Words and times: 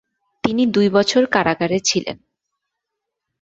তিনি 0.43 0.63
দুই 0.67 0.87
বছর 0.89 1.21
কারাগারে 1.25 1.77
ছিলেন। 1.79 2.17